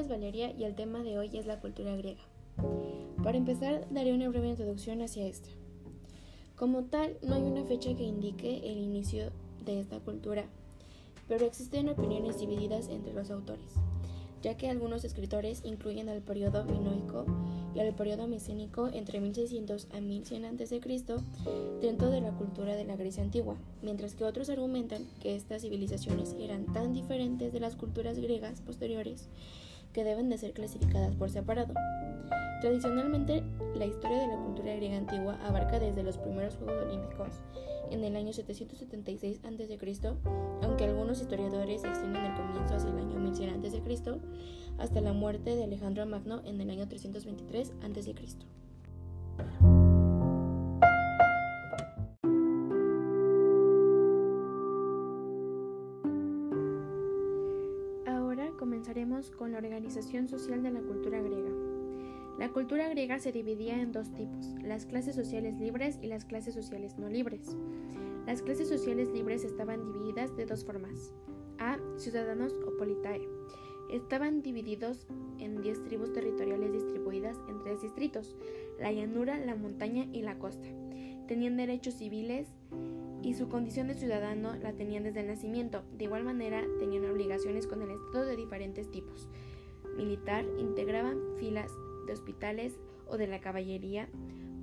[0.00, 2.22] es Valeria y el tema de hoy es la cultura griega.
[3.22, 5.48] Para empezar, daré una breve introducción hacia esta.
[6.56, 9.30] Como tal, no hay una fecha que indique el inicio
[9.64, 10.44] de esta cultura,
[11.28, 13.74] pero existen opiniones divididas entre los autores
[14.42, 17.24] ya que algunos escritores incluyen al periodo minoico
[17.74, 20.80] y al periodo micénico entre 1600 a 1100 a.C.
[21.80, 26.34] dentro de la cultura de la Grecia antigua, mientras que otros argumentan que estas civilizaciones
[26.38, 29.28] eran tan diferentes de las culturas griegas posteriores
[29.92, 31.74] que deben de ser clasificadas por separado.
[32.60, 33.42] Tradicionalmente,
[33.74, 37.40] la historia de la cultura griega antigua abarca desde los primeros Juegos Olímpicos
[37.90, 40.14] en el año 776 a.C.,
[40.62, 43.82] aunque algunos historiadores extienden el comienzo hacia el año 1100 a.C.,
[44.78, 48.14] hasta la muerte de Alejandro Magno en el año 323 a.C.
[59.92, 61.50] organización social de la cultura griega.
[62.38, 66.54] La cultura griega se dividía en dos tipos, las clases sociales libres y las clases
[66.54, 67.54] sociales no libres.
[68.26, 71.12] Las clases sociales libres estaban divididas de dos formas.
[71.58, 71.76] A.
[71.98, 73.28] Ciudadanos o politae.
[73.90, 75.06] Estaban divididos
[75.38, 78.34] en 10 tribus territoriales distribuidas en tres distritos,
[78.80, 80.68] la llanura, la montaña y la costa.
[81.28, 82.48] Tenían derechos civiles
[83.22, 85.82] y su condición de ciudadano la tenían desde el nacimiento.
[85.98, 89.28] De igual manera, tenían obligaciones con el Estado de diferentes tipos.
[89.96, 91.70] Militar, integraban filas
[92.06, 94.08] de hospitales o de la caballería,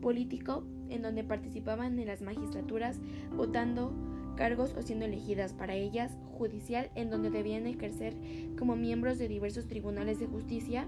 [0.02, 3.00] político, en donde participaban en las magistraturas,
[3.36, 3.94] votando
[4.36, 8.16] cargos o siendo elegidas para ellas, judicial, en donde debían ejercer
[8.58, 10.88] como miembros de diversos tribunales de justicia,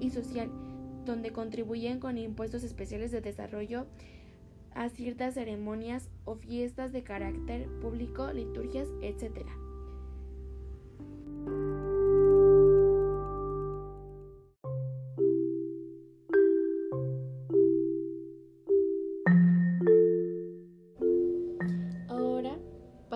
[0.00, 0.50] y social,
[1.04, 3.86] donde contribuían con impuestos especiales de desarrollo
[4.74, 9.46] a ciertas ceremonias o fiestas de carácter público, liturgias, etc.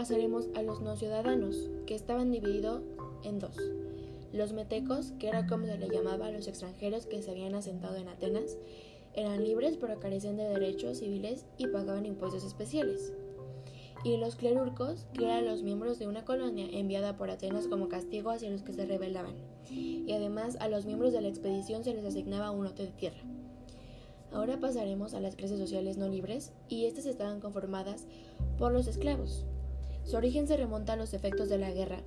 [0.06, 2.81] pasaremos a los no ciudadanos, que estaban divididos
[3.25, 3.56] en dos.
[4.33, 7.97] Los metecos, que era como se le llamaba a los extranjeros que se habían asentado
[7.97, 8.56] en Atenas,
[9.15, 13.15] eran libres pero carecían de derechos civiles y pagaban impuestos especiales.
[14.05, 18.31] Y los clerurcos, que eran los miembros de una colonia enviada por Atenas como castigo
[18.31, 19.34] hacia los que se rebelaban.
[19.69, 23.19] Y además a los miembros de la expedición se les asignaba un lote de tierra.
[24.31, 28.06] Ahora pasaremos a las clases sociales no libres, y estas estaban conformadas
[28.56, 29.45] por los esclavos,
[30.06, 31.99] su origen se remonta a los efectos de la guerra.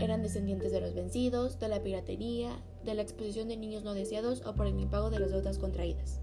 [0.00, 4.44] Eran descendientes de los vencidos, de la piratería, de la exposición de niños no deseados
[4.44, 6.20] o por el impago de las deudas contraídas.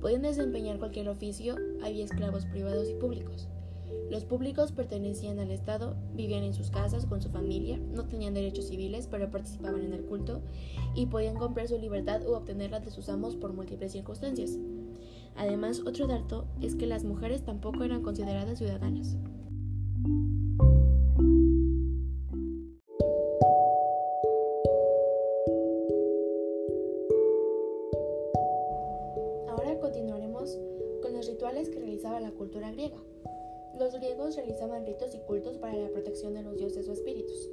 [0.00, 3.46] Podían desempeñar cualquier oficio, había esclavos privados y públicos.
[4.10, 8.66] Los públicos pertenecían al Estado, vivían en sus casas con su familia, no tenían derechos
[8.66, 10.40] civiles pero participaban en el culto
[10.96, 14.58] y podían comprar su libertad u obtenerla de sus amos por múltiples circunstancias.
[15.36, 19.16] Además, otro dato es que las mujeres tampoco eran consideradas ciudadanas.
[29.48, 30.58] Ahora continuaremos
[31.00, 33.02] con los rituales que realizaba la cultura griega.
[33.78, 37.50] Los griegos realizaban ritos y cultos para la protección de los dioses o espíritus.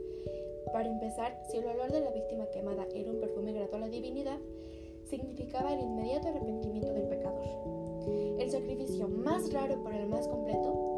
[0.74, 3.88] Para empezar, si el olor de la víctima quemada era un perfume grato a la
[3.88, 4.40] divinidad,
[5.06, 7.46] significaba el inmediato arrepentimiento del pecador.
[8.40, 10.91] El sacrificio más raro pero el más completo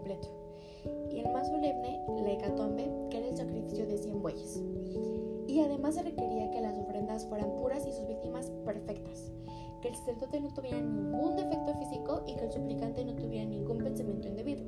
[0.00, 0.28] completo,
[1.10, 4.62] y el más solemne, la hecatombe, que era el sacrificio de 100 bueyes.
[5.46, 9.30] Y además se requería que las ofrendas fueran puras y sus víctimas perfectas,
[9.82, 13.78] que el sacerdote no tuviera ningún defecto físico y que el suplicante no tuviera ningún
[13.78, 14.64] pensamiento indebido.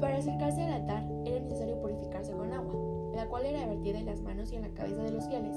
[0.00, 2.74] Para acercarse al altar era necesario purificarse con agua,
[3.16, 5.56] la cual era vertida en las manos y en la cabeza de los fieles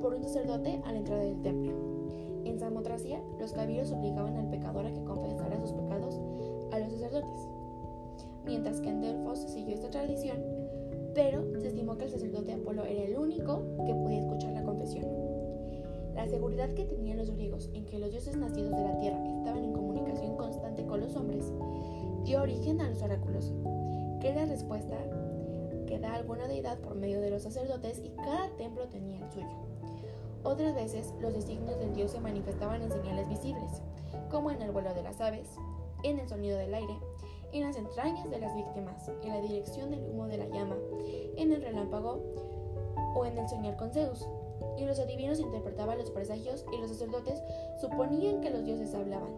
[0.00, 1.72] por un sacerdote a la entrada del templo.
[2.44, 6.20] En Samotracia, los caballeros obligaban al pecador a que confesara sus pecados
[6.72, 7.48] a los sacerdotes,
[8.44, 10.38] mientras que en Delfos se siguió esta tradición,
[11.14, 15.06] pero se estimó que el sacerdote Apolo era el único que podía escuchar la confesión.
[16.14, 19.64] La seguridad que tenían los griegos en que los dioses nacidos de la tierra estaban
[19.64, 21.50] en comunicación constante con los hombres
[22.24, 23.52] dio origen a los oráculos,
[24.20, 24.96] que es la respuesta
[25.86, 29.48] que da alguna deidad por medio de los sacerdotes y cada templo tenía el suyo.
[30.44, 33.82] Otras veces los designios del dios se manifestaban en señales visibles,
[34.30, 35.48] como en el vuelo de las aves,
[36.02, 36.94] en el sonido del aire,
[37.52, 40.76] en las entrañas de las víctimas, en la dirección del humo de la llama,
[41.36, 42.22] en el relámpago
[43.14, 44.26] o en el soñar con Zeus.
[44.78, 47.42] Y los adivinos interpretaban los presagios y los sacerdotes
[47.80, 49.30] suponían que los dioses hablaban.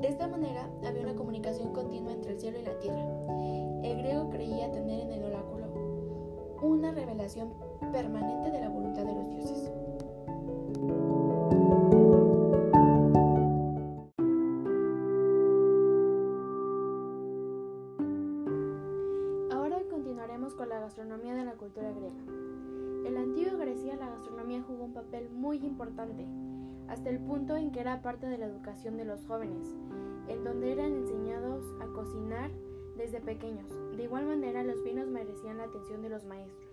[0.00, 3.06] De esta manera había una comunicación continua entre el cielo y la tierra.
[3.82, 5.66] El griego creía tener en el oráculo
[6.62, 7.52] una revelación
[7.92, 9.70] permanente de la voluntad de los dioses.
[25.76, 26.26] Importante,
[26.88, 29.76] hasta el punto en que era parte de la educación de los jóvenes,
[30.26, 32.50] en donde eran enseñados a cocinar
[32.96, 33.70] desde pequeños.
[33.94, 36.70] De igual manera, los vinos merecían la atención de los maestros,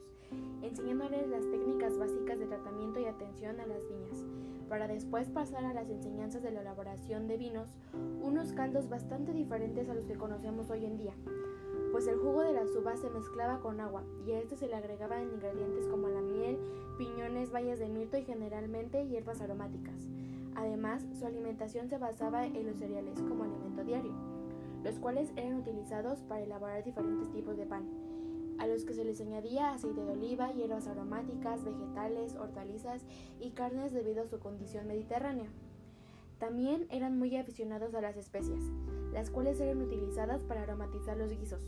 [0.62, 4.26] enseñándoles las técnicas básicas de tratamiento y atención a las viñas,
[4.70, 7.76] para después pasar a las enseñanzas de la elaboración de vinos,
[8.22, 11.14] unos caldos bastante diferentes a los que conocemos hoy en día,
[11.94, 14.74] pues el jugo de las uvas se mezclaba con agua y a este se le
[14.74, 16.58] agregaban ingredientes como la miel,
[16.98, 20.08] piñones, bayas de mirto y generalmente hierbas aromáticas.
[20.56, 24.12] Además, su alimentación se basaba en los cereales como alimento diario,
[24.84, 27.88] los cuales eran utilizados para elaborar diferentes tipos de pan,
[28.58, 33.06] a los que se les añadía aceite de oliva, hierbas aromáticas, vegetales, hortalizas
[33.40, 35.52] y carnes debido a su condición mediterránea.
[36.40, 38.64] También eran muy aficionados a las especias,
[39.14, 41.62] las cuales eran utilizadas para aromatizar los guisos,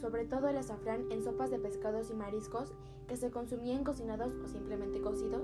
[0.00, 2.72] sobre todo el azafrán en sopas de pescados y mariscos
[3.08, 5.42] que se consumían cocinados o simplemente cocidos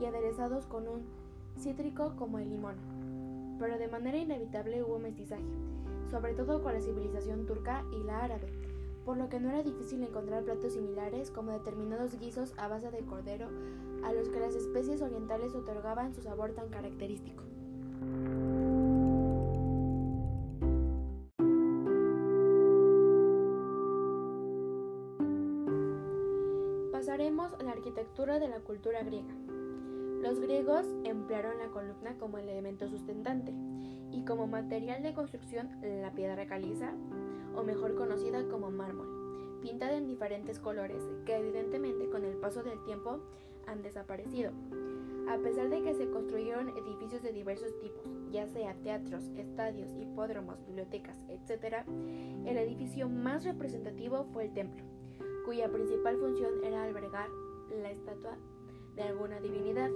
[0.00, 1.02] y aderezados con un
[1.58, 2.76] cítrico como el limón.
[3.58, 5.44] Pero de manera inevitable hubo mestizaje,
[6.10, 8.48] sobre todo con la civilización turca y la árabe,
[9.04, 13.00] por lo que no era difícil encontrar platos similares como determinados guisos a base de
[13.00, 13.48] cordero
[14.04, 17.42] a los que las especies orientales otorgaban su sabor tan característico.
[27.66, 29.34] La arquitectura de la cultura griega.
[30.22, 33.52] Los griegos emplearon la columna como elemento sustentante
[34.12, 36.92] y como material de construcción la piedra caliza,
[37.54, 42.82] o mejor conocida como mármol, pintada en diferentes colores que evidentemente con el paso del
[42.84, 43.20] tiempo
[43.66, 44.52] han desaparecido.
[45.28, 50.64] A pesar de que se construyeron edificios de diversos tipos, ya sea teatros, estadios, hipódromos,
[50.66, 51.84] bibliotecas, etc.,
[52.46, 54.84] el edificio más representativo fue el templo,
[55.44, 57.28] cuya principal función era albergar
[57.82, 58.36] la estatua
[58.94, 59.90] de alguna divinidad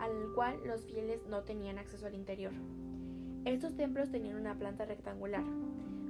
[0.00, 2.52] al cual los fieles no tenían acceso al interior.
[3.44, 5.44] Estos templos tenían una planta rectangular.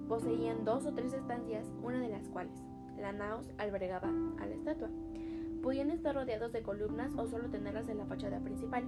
[0.08, 2.58] Poseían dos o tres estancias, una de las cuales,
[2.98, 4.08] la naos, albergaba
[4.38, 4.88] a la estatua.
[5.62, 8.84] Podían estar rodeados de columnas o solo tenerlas en la fachada principal.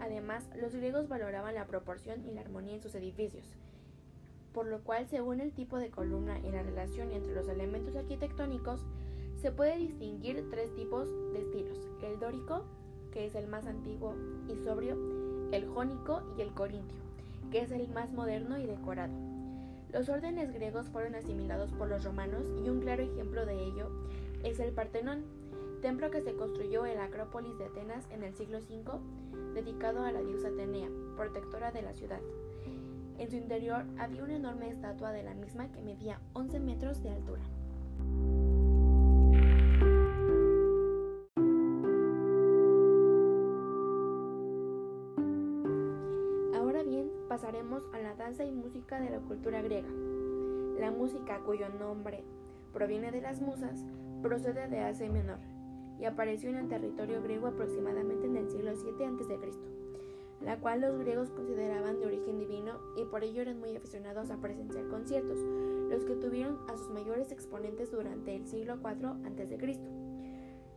[0.00, 3.46] Además, los griegos valoraban la proporción y la armonía en sus edificios,
[4.52, 8.84] por lo cual, según el tipo de columna y la relación entre los elementos arquitectónicos,
[9.42, 12.62] se puede distinguir tres tipos de estilos, el dórico,
[13.10, 14.14] que es el más antiguo
[14.48, 14.96] y sobrio,
[15.50, 16.98] el jónico y el corintio,
[17.50, 19.12] que es el más moderno y decorado.
[19.92, 23.90] Los órdenes griegos fueron asimilados por los romanos y un claro ejemplo de ello
[24.44, 25.24] es el Partenón,
[25.82, 28.92] templo que se construyó en la Acrópolis de Atenas en el siglo V,
[29.54, 32.20] dedicado a la diosa Atenea, protectora de la ciudad.
[33.18, 37.10] En su interior había una enorme estatua de la misma que medía 11 metros de
[37.10, 37.42] altura.
[48.22, 49.88] Danza y música de la cultura griega.
[50.78, 52.22] La música, cuyo nombre
[52.72, 53.84] proviene de las musas,
[54.22, 55.40] procede de Asia Menor
[55.98, 59.38] y apareció en el territorio griego aproximadamente en el siglo VII a.C.,
[60.40, 64.36] la cual los griegos consideraban de origen divino y por ello eran muy aficionados a
[64.40, 65.38] presenciar conciertos,
[65.90, 69.80] los que tuvieron a sus mayores exponentes durante el siglo IV a.C.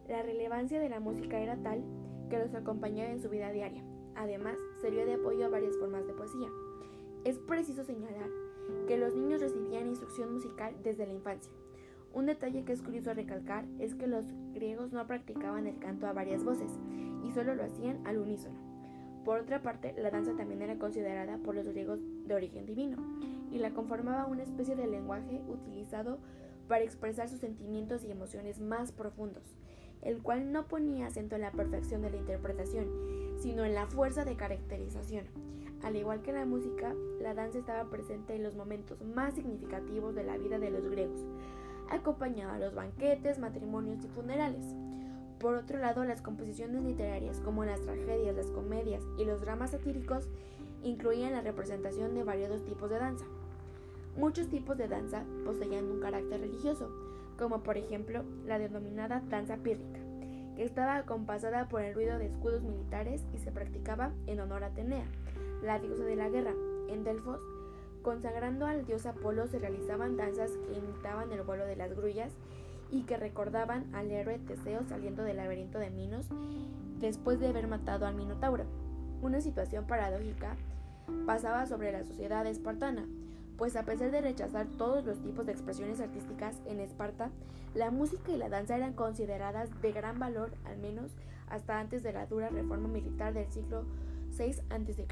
[0.08, 1.84] La relevancia de la música era tal
[2.28, 3.84] que los acompañaba en su vida diaria,
[4.16, 6.50] Además, sirvió de apoyo a varias formas de poesía.
[7.26, 8.30] Es preciso señalar
[8.88, 11.52] que los niños recibían instrucción musical desde la infancia.
[12.14, 16.14] Un detalle que es curioso recalcar es que los griegos no practicaban el canto a
[16.14, 16.72] varias voces
[17.24, 18.56] y solo lo hacían al unísono.
[19.26, 22.98] Por otra parte, la danza también era considerada por los griegos de origen divino
[23.52, 26.20] y la conformaba una especie de lenguaje utilizado
[26.68, 29.58] para expresar sus sentimientos y emociones más profundos
[30.06, 32.88] el cual no ponía acento en la perfección de la interpretación,
[33.40, 35.26] sino en la fuerza de caracterización.
[35.84, 40.24] Al igual que la música, la danza estaba presente en los momentos más significativos de
[40.24, 41.26] la vida de los griegos,
[41.90, 44.66] acompañada a los banquetes, matrimonios y funerales.
[45.40, 50.28] Por otro lado, las composiciones literarias, como las tragedias, las comedias y los dramas satíricos,
[50.84, 53.26] incluían la representación de variados tipos de danza.
[54.18, 56.90] Muchos tipos de danza poseían un carácter religioso,
[57.38, 60.00] como por ejemplo la denominada danza pírrica,
[60.64, 65.06] estaba acompasada por el ruido de escudos militares y se practicaba en honor a Atenea,
[65.64, 66.54] la diosa de la guerra.
[66.90, 67.40] En Delfos,
[68.02, 72.32] consagrando al dios Apolo, se realizaban danzas que imitaban el vuelo de las grullas
[72.92, 76.28] y que recordaban al héroe Teseo saliendo del laberinto de Minos
[77.00, 78.66] después de haber matado al Minotauro.
[79.22, 80.56] Una situación paradójica
[81.26, 83.06] pasaba sobre la sociedad espartana,
[83.58, 87.30] pues a pesar de rechazar todos los tipos de expresiones artísticas en Esparta,
[87.74, 91.12] la música y la danza eran consideradas de gran valor, al menos
[91.48, 93.84] hasta antes de la dura reforma militar del siglo
[94.38, 95.08] VI a.C.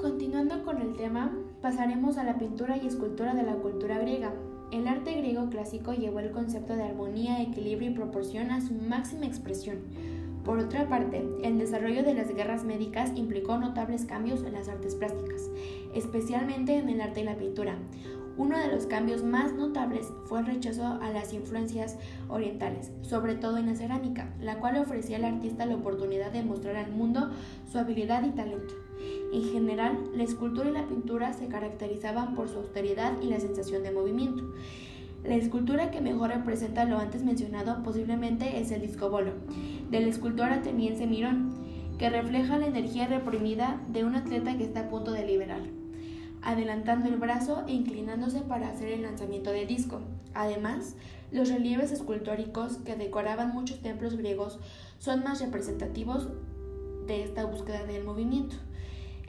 [0.00, 4.32] Continuando con el tema, pasaremos a la pintura y escultura de la cultura griega.
[4.72, 9.26] El arte griego clásico llevó el concepto de armonía, equilibrio y proporción a su máxima
[9.26, 9.80] expresión.
[10.46, 14.94] Por otra parte, el desarrollo de las guerras médicas implicó notables cambios en las artes
[14.94, 15.50] plásticas,
[15.94, 17.76] especialmente en el arte y la pintura.
[18.38, 21.98] Uno de los cambios más notables fue el rechazo a las influencias
[22.30, 26.76] orientales, sobre todo en la cerámica, la cual ofrecía al artista la oportunidad de mostrar
[26.76, 27.30] al mundo
[27.70, 28.72] su habilidad y talento.
[29.32, 33.82] En general, la escultura y la pintura se caracterizaban por su austeridad y la sensación
[33.82, 34.44] de movimiento.
[35.24, 39.32] La escultura que mejor representa lo antes mencionado posiblemente es el discobolo,
[39.90, 41.54] del escultor ateniense Mirón,
[41.96, 45.62] que refleja la energía reprimida de un atleta que está a punto de liberar,
[46.42, 50.00] adelantando el brazo e inclinándose para hacer el lanzamiento del disco.
[50.34, 50.96] Además,
[51.30, 54.58] los relieves escultóricos que decoraban muchos templos griegos
[54.98, 56.28] son más representativos
[57.06, 58.56] de esta búsqueda del movimiento.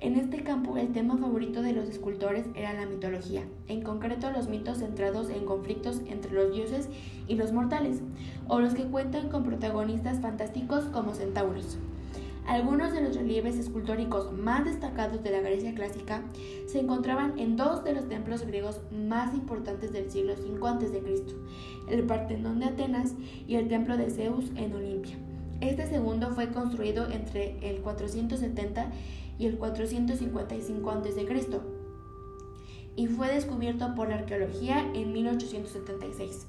[0.03, 4.49] En este campo el tema favorito de los escultores era la mitología, en concreto los
[4.49, 6.89] mitos centrados en conflictos entre los dioses
[7.29, 8.01] y los mortales,
[8.49, 11.77] o los que cuentan con protagonistas fantásticos como centauros.
[12.45, 16.21] Algunos de los relieves escultóricos más destacados de la Grecia clásica
[16.67, 21.01] se encontraban en dos de los templos griegos más importantes del siglo V a.C.,
[21.87, 23.13] el Partenón de Atenas
[23.47, 25.15] y el templo de Zeus en Olimpia.
[25.61, 28.91] Este segundo fue construido entre el 470
[29.37, 31.27] y el 455 a.C.
[32.95, 36.47] y fue descubierto por la arqueología en 1876,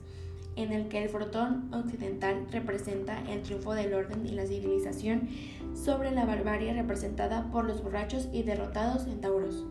[0.56, 5.28] en el que el frontón occidental representa el triunfo del orden y la civilización
[5.74, 9.64] sobre la barbarie representada por los borrachos y derrotados centauros.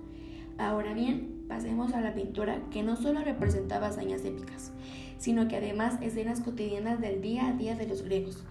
[0.57, 4.71] Ahora bien, pasemos a la pintura que no solo representaba hazañas épicas,
[5.17, 8.43] sino que además escenas cotidianas del día a día de los griegos.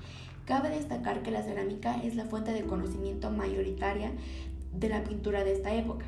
[0.45, 4.13] Cabe destacar que la cerámica es la fuente de conocimiento mayoritaria
[4.73, 6.07] de la pintura de esta época,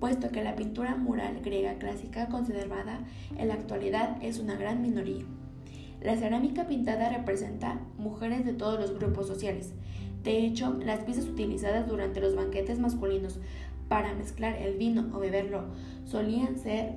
[0.00, 3.00] puesto que la pintura mural griega clásica conservada
[3.36, 5.24] en la actualidad es una gran minoría.
[6.00, 9.72] La cerámica pintada representa mujeres de todos los grupos sociales.
[10.24, 13.38] De hecho, las piezas utilizadas durante los banquetes masculinos
[13.88, 15.66] para mezclar el vino o beberlo
[16.04, 16.96] solían ser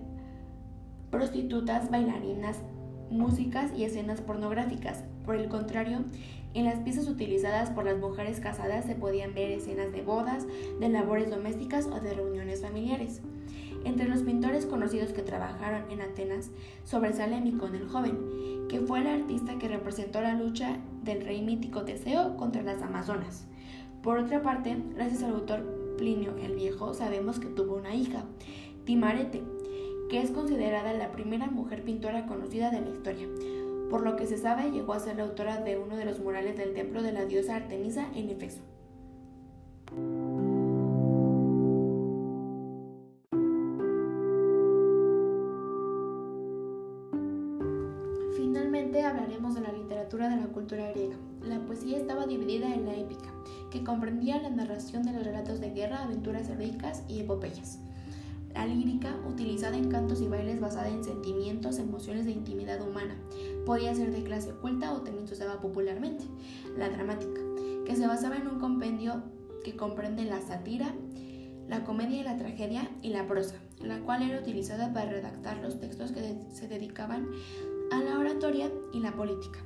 [1.11, 2.61] prostitutas, bailarinas,
[3.09, 5.03] músicas y escenas pornográficas.
[5.23, 5.99] Por el contrario,
[6.55, 10.47] en las piezas utilizadas por las mujeres casadas se podían ver escenas de bodas,
[10.79, 13.21] de labores domésticas o de reuniones familiares.
[13.83, 16.49] Entre los pintores conocidos que trabajaron en Atenas
[16.85, 18.17] sobresale Micón el Joven,
[18.69, 23.45] que fue el artista que representó la lucha del rey mítico Teseo contra las Amazonas.
[24.01, 28.23] Por otra parte, gracias al autor Plinio el Viejo, sabemos que tuvo una hija,
[28.85, 29.43] Timarete,
[30.09, 33.27] que es considerada la primera mujer pintora conocida de la historia.
[33.89, 36.57] Por lo que se sabe, llegó a ser la autora de uno de los murales
[36.57, 38.61] del templo de la diosa Artemisa en Efeso.
[48.35, 51.15] Finalmente hablaremos de la literatura de la cultura griega.
[51.41, 53.31] La poesía estaba dividida en la épica,
[53.71, 57.79] que comprendía la narración de los relatos de guerra, aventuras heroicas y epopeyas.
[58.65, 63.15] Lírica, utilizada en cantos y bailes basada en sentimientos, emociones de intimidad humana,
[63.65, 66.25] podía ser de clase oculta o también se usaba popularmente.
[66.77, 67.41] La dramática,
[67.85, 69.23] que se basaba en un compendio
[69.63, 70.93] que comprende la sátira,
[71.67, 75.79] la comedia y la tragedia y la prosa, la cual era utilizada para redactar los
[75.79, 77.29] textos que se dedicaban
[77.91, 79.59] a la oratoria y la política.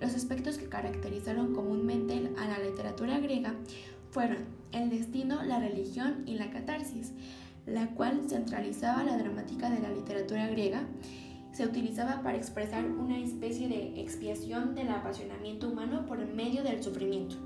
[0.00, 3.54] Los aspectos que caracterizaron comúnmente a la literatura griega
[4.10, 7.12] fueron el destino, la religión y la catarsis
[7.66, 10.86] la cual centralizaba la dramática de la literatura griega,
[11.52, 17.36] se utilizaba para expresar una especie de expiación del apasionamiento humano por medio del sufrimiento.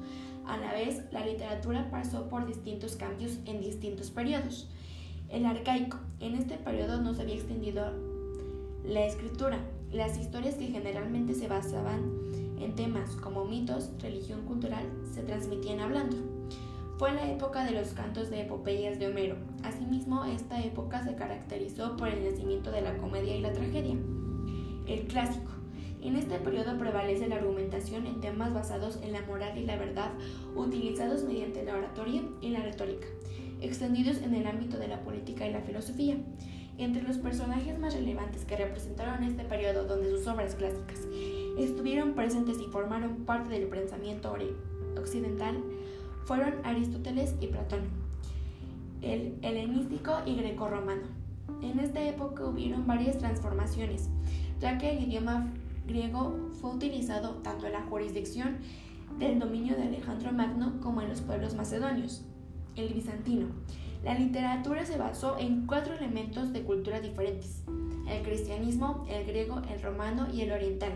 [0.46, 4.68] A la vez, la literatura pasó por distintos cambios en distintos periodos.
[5.28, 5.98] El arcaico.
[6.18, 7.92] En este periodo no se había extendido
[8.84, 9.58] la escritura.
[9.92, 12.02] Las historias que generalmente se basaban
[12.58, 14.84] en temas como mitos, religión cultural,
[15.14, 16.39] se transmitían hablando.
[17.00, 19.36] Fue la época de los cantos de epopeyas de Homero.
[19.62, 23.96] Asimismo, esta época se caracterizó por el nacimiento de la comedia y la tragedia.
[24.86, 25.50] El clásico,
[26.02, 30.10] En este periodo prevalece la argumentación en temas basados en la moral y la verdad,
[30.54, 33.06] utilizados mediante la oratoria y la retórica,
[33.62, 36.18] extendidos en el ámbito de la política y la filosofía.
[36.76, 41.00] Entre los personajes más relevantes que representaron este periodo donde sus obras clásicas
[41.58, 44.36] estuvieron presentes y formaron parte del pensamiento
[44.98, 45.62] occidental
[46.24, 47.80] fueron Aristóteles y Platón,
[49.02, 51.02] el helenístico y greco-romano.
[51.62, 54.08] En esta época hubieron varias transformaciones,
[54.60, 55.52] ya que el idioma
[55.86, 58.58] griego fue utilizado tanto en la jurisdicción
[59.18, 62.24] del dominio de Alejandro Magno como en los pueblos macedonios.
[62.76, 63.48] El bizantino.
[64.04, 67.64] La literatura se basó en cuatro elementos de cultura diferentes,
[68.08, 70.92] el cristianismo, el griego, el romano y el oriental,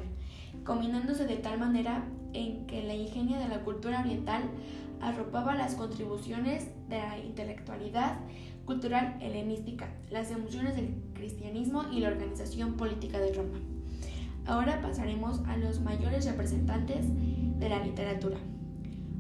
[0.64, 4.42] combinándose de tal manera en que la ingenia de la cultura oriental
[5.00, 8.18] arropaba las contribuciones de la intelectualidad
[8.64, 13.58] cultural helenística, las emociones del cristianismo y la organización política de Roma.
[14.46, 17.06] Ahora pasaremos a los mayores representantes
[17.58, 18.36] de la literatura.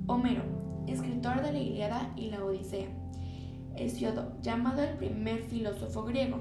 [0.06, 0.42] Homero,
[0.86, 2.88] escritor de la Ilíada y la Odisea.
[3.76, 6.38] Hesiodo, llamado el primer filósofo griego.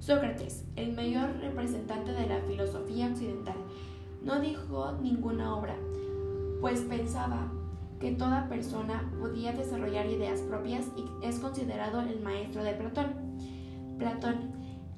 [0.00, 3.56] Sócrates, el mayor representante de la filosofía occidental.
[4.22, 5.76] No dijo ninguna obra,
[6.60, 7.50] pues pensaba
[8.00, 13.14] que toda persona podía desarrollar ideas propias y es considerado el maestro de Platón.
[13.98, 14.52] Platón,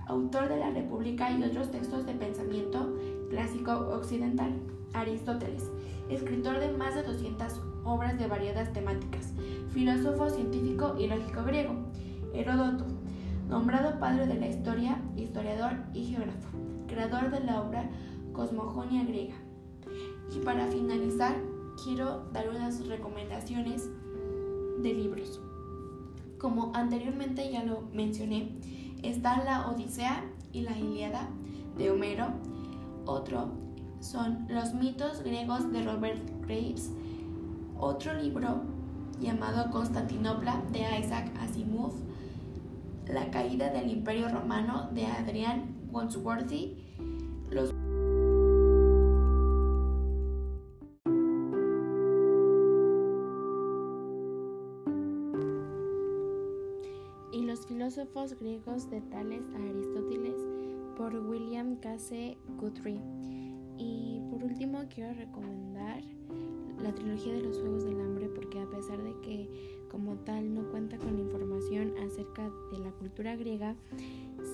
[0.06, 2.94] autor de la República y otros textos de pensamiento
[3.30, 4.52] clásico occidental.
[4.92, 5.70] Aristóteles,
[6.08, 9.32] escritor de más de 200 obras de variadas temáticas,
[9.72, 11.74] filósofo, científico y lógico griego.
[12.34, 12.84] Heródoto,
[13.48, 16.48] nombrado padre de la historia, historiador y geógrafo,
[16.88, 17.88] creador de la obra
[18.32, 19.36] Cosmogonia griega.
[20.34, 21.36] Y para finalizar,
[21.82, 23.88] quiero dar unas recomendaciones
[24.82, 25.40] de libros.
[26.38, 28.56] Como anteriormente ya lo mencioné,
[29.02, 31.28] está la Odisea y la Ilíada
[31.76, 32.28] de Homero.
[33.06, 33.48] Otro
[34.00, 36.90] son Los mitos griegos de Robert Graves.
[37.78, 38.62] Otro libro
[39.20, 41.92] llamado Constantinopla de Isaac Asimov.
[43.06, 46.89] La caída del Imperio Romano de Adrian Wordsworthy.
[57.90, 60.36] Filósofos griegos de Tales a Aristóteles
[60.96, 63.00] por William Case Guthrie.
[63.78, 66.00] Y por último quiero recomendar
[66.80, 70.70] la trilogía de los Juegos del Hambre porque a pesar de que como tal no
[70.70, 73.74] cuenta con información acerca de la cultura griega,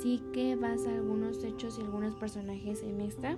[0.00, 3.36] sí que basa algunos hechos y algunos personajes en esta.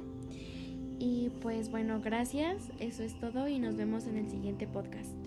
[1.01, 5.18] Y pues bueno, gracias, eso es todo y nos vemos en el siguiente podcast.